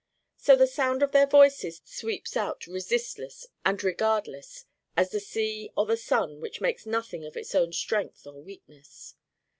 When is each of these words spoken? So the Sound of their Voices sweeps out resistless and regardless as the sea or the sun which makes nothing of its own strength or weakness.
So 0.35 0.55
the 0.55 0.65
Sound 0.65 1.03
of 1.03 1.11
their 1.11 1.27
Voices 1.27 1.79
sweeps 1.85 2.35
out 2.35 2.65
resistless 2.65 3.45
and 3.63 3.83
regardless 3.83 4.65
as 4.97 5.11
the 5.11 5.19
sea 5.19 5.69
or 5.77 5.85
the 5.85 5.95
sun 5.95 6.41
which 6.41 6.59
makes 6.59 6.87
nothing 6.87 7.23
of 7.23 7.37
its 7.37 7.53
own 7.53 7.71
strength 7.71 8.25
or 8.25 8.41
weakness. 8.41 9.13